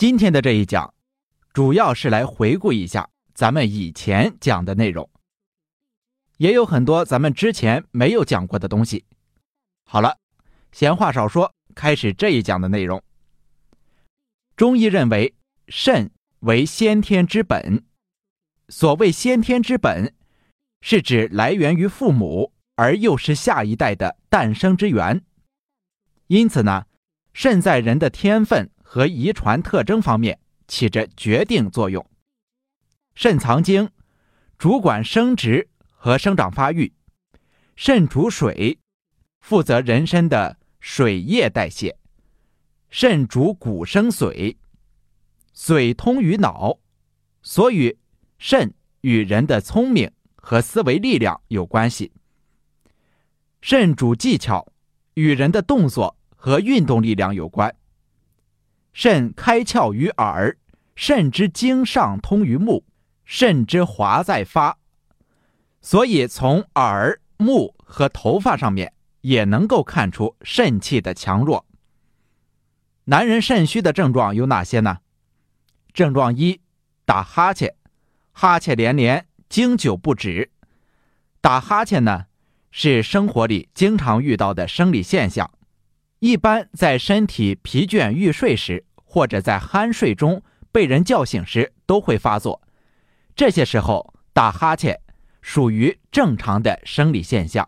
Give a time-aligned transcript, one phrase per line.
[0.00, 0.94] 今天的这一讲，
[1.52, 5.10] 主要是来回顾一下咱们以前讲的内容，
[6.38, 9.04] 也有很多咱们之前没有讲过的东西。
[9.84, 10.16] 好了，
[10.72, 13.02] 闲话少说，开始这一讲的内容。
[14.56, 15.34] 中医认为，
[15.68, 17.84] 肾为先天之本。
[18.70, 20.14] 所谓先天之本，
[20.80, 25.22] 是指来源于父母，而又是下一代的诞生之源。
[26.28, 26.86] 因此呢，
[27.34, 28.70] 肾在人的天分。
[28.92, 32.04] 和遗传特征方面起着决定作用。
[33.14, 33.88] 肾藏精，
[34.58, 36.92] 主管生殖和生长发育。
[37.76, 38.80] 肾主水，
[39.38, 41.96] 负责人身的水液代谢。
[42.88, 44.56] 肾主骨生髓，
[45.54, 46.80] 髓通于脑，
[47.42, 47.96] 所以
[48.38, 52.10] 肾与人的聪明和思维力量有关系。
[53.60, 54.66] 肾主技巧，
[55.14, 57.72] 与人的动作和运动力量有关。
[58.92, 60.56] 肾开窍于耳，
[60.94, 62.84] 肾之经上通于目，
[63.24, 64.78] 肾之华在发，
[65.80, 71.64] 所以从耳、目和头发上面也能够看出肾气的强弱。
[73.04, 74.98] 男人肾虚的症状有哪些呢？
[75.92, 76.60] 症状一：
[77.04, 77.74] 打哈欠，
[78.32, 80.50] 哈欠连连，经久不止。
[81.40, 82.26] 打哈欠呢，
[82.70, 85.50] 是生活里经常遇到的生理现象。
[86.20, 92.60] 一般在身体疲倦欲睡时，或者在酣睡中被人叫醒时都会发作。
[93.34, 95.00] 这些时候打哈欠
[95.40, 97.66] 属于正常的生理现象，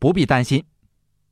[0.00, 0.64] 不必担心。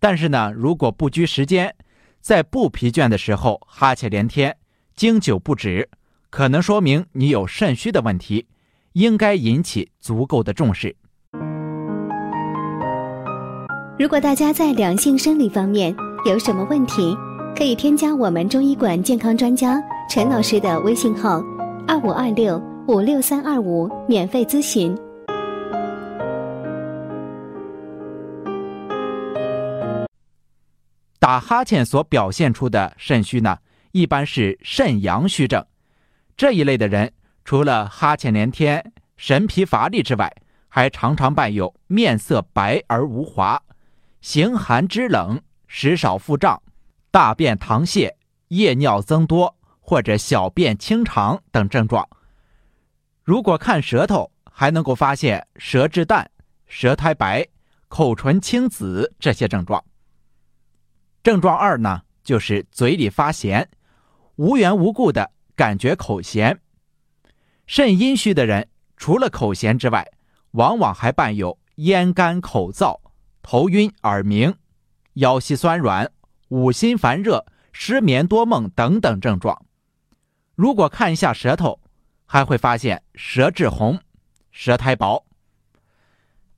[0.00, 1.74] 但是呢，如果不拘时间，
[2.22, 4.56] 在不疲倦的时候哈欠连天、
[4.96, 5.90] 经久不止，
[6.30, 8.46] 可能说明你有肾虚的问题，
[8.94, 10.96] 应该引起足够的重视。
[13.98, 15.94] 如果大家在两性生理方面，
[16.24, 17.16] 有什么问题，
[17.56, 21.42] 可以添加我们中医馆健康专家陈老师的微信号：
[21.84, 24.96] 二五二六五六三二五，免费咨询。
[31.18, 33.58] 打哈欠所表现出的肾虚呢，
[33.90, 35.64] 一般是肾阳虚症。
[36.36, 37.12] 这一类的人，
[37.44, 40.32] 除了哈欠连天、神疲乏力之外，
[40.68, 43.60] 还常常伴有面色白而无华、
[44.20, 45.40] 形寒肢冷。
[45.74, 46.62] 食少腹胀、
[47.10, 48.12] 大便溏泻、
[48.48, 52.06] 夜尿增多或者小便清长等症状。
[53.22, 56.30] 如果看舌头，还能够发现舌质淡、
[56.66, 57.48] 舌苔白、
[57.88, 59.82] 口唇青紫这些症状。
[61.22, 63.66] 症状二呢，就是嘴里发咸，
[64.36, 66.60] 无缘无故的感觉口咸。
[67.66, 68.68] 肾阴虚的人，
[68.98, 70.06] 除了口咸之外，
[70.50, 73.00] 往往还伴有咽干口燥、
[73.40, 74.54] 头晕耳鸣。
[75.14, 76.10] 腰膝酸软、
[76.48, 79.64] 五心烦热、失眠多梦等等症状。
[80.54, 81.80] 如果看一下舌头，
[82.26, 84.00] 还会发现舌质红、
[84.50, 85.26] 舌苔薄。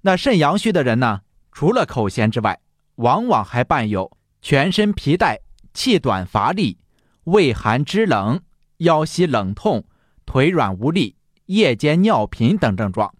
[0.00, 1.20] 那肾阳虚的人呢？
[1.52, 2.60] 除了口咸之外，
[2.96, 5.40] 往往还伴有全身皮带、
[5.74, 6.78] 气短乏力、
[7.24, 8.40] 畏寒肢冷、
[8.78, 9.84] 腰膝冷痛、
[10.24, 11.16] 腿软无力、
[11.46, 13.14] 夜间尿频等症状。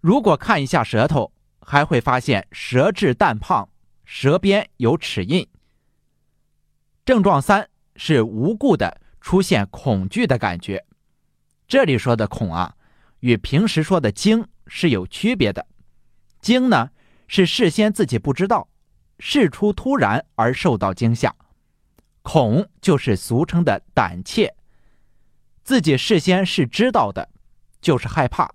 [0.00, 3.68] 如果看一下舌头，还会发现舌质淡胖。
[4.14, 5.48] 舌边有齿印。
[7.02, 10.84] 症状三是无故的出现恐惧的感觉，
[11.66, 12.76] 这里说的恐啊，
[13.20, 15.66] 与平时说的惊是有区别的。
[16.42, 16.90] 惊呢
[17.26, 18.68] 是事先自己不知道，
[19.18, 21.30] 事出突然而受到惊吓；
[22.20, 24.54] 恐就是俗称的胆怯，
[25.64, 27.30] 自己事先是知道的，
[27.80, 28.54] 就是害怕。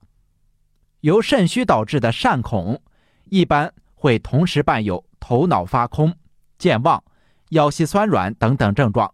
[1.00, 2.80] 由肾虚导致的善恐，
[3.26, 5.07] 一般会同时伴有。
[5.28, 6.16] 头脑发空、
[6.58, 7.04] 健忘、
[7.50, 9.14] 腰膝酸软等等症状，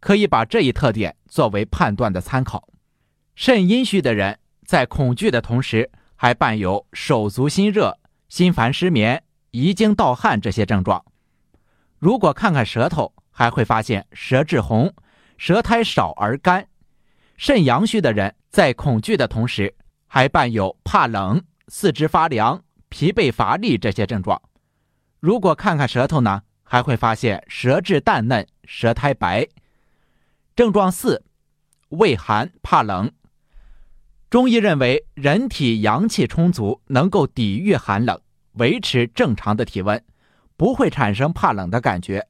[0.00, 2.68] 可以把这一特点作为判断的参考。
[3.36, 7.96] 肾阴虚的人在恐惧的同时，还伴有手足心热、
[8.28, 9.22] 心烦失眠、
[9.52, 11.04] 遗精盗汗这些症状。
[12.00, 14.92] 如果看看舌头，还会发现舌质红、
[15.38, 16.66] 舌苔少而干。
[17.36, 19.72] 肾阳虚的人在恐惧的同时，
[20.08, 24.42] 还伴有怕冷、四肢发凉、疲惫乏力这些症状。
[25.22, 29.46] 如果看看舌头呢，还会发现舌质淡嫩、舌苔白。
[30.56, 31.22] 症状四，
[31.90, 33.12] 畏寒怕冷。
[34.28, 38.20] 中医认为，人体阳气充足，能够抵御寒冷，
[38.54, 40.04] 维持正常的体温，
[40.56, 42.26] 不会产生怕冷的感觉。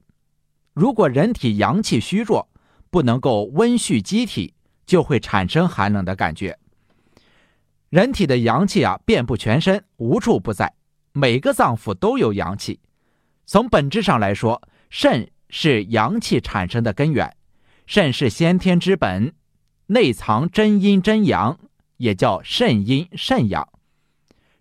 [0.74, 2.46] 如果人体阳气虚弱，
[2.90, 4.52] 不能够温煦机体，
[4.84, 6.58] 就会产生寒冷的感觉。
[7.88, 10.74] 人体的阳气啊，遍布全身，无处不在。
[11.12, 12.80] 每个脏腑都有阳气，
[13.44, 17.36] 从本质上来说，肾是阳气产生的根源，
[17.86, 19.34] 肾是先天之本，
[19.88, 21.58] 内藏真阴真阳，
[21.98, 23.68] 也叫肾阴肾阳。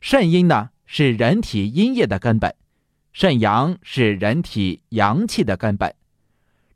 [0.01, 2.53] 肾阴呢是人体阴液的根本，
[3.13, 5.95] 肾阳是人体阳气的根本。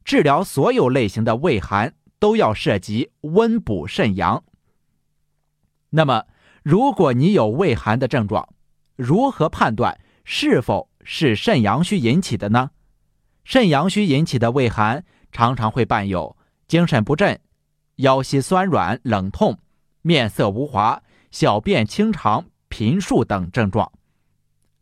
[0.05, 4.43] 治疗所有类型的胃寒都要涉及温补肾阳。
[5.89, 6.25] 那么，
[6.63, 8.47] 如果你有胃寒的症状，
[8.95, 12.71] 如何判断是否是肾阳虚引起的呢？
[13.43, 16.35] 肾阳虚引起的胃寒常常会伴有
[16.67, 17.39] 精神不振、
[17.97, 19.59] 腰膝酸软、冷痛、
[20.01, 23.91] 面色无华、小便清长、频数等症状。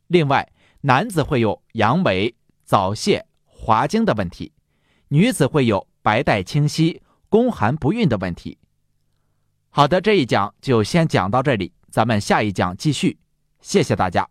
[0.07, 0.51] 另外，
[0.81, 2.33] 男子会有阳痿、
[2.63, 4.53] 早泄、滑精的问题。
[5.09, 8.57] 女子会有白带清晰、宫寒不孕的问题。
[9.69, 13.17] 好的，这一讲就先讲到这里，咱们下一讲继续。
[13.63, 14.27] 谢谢大家。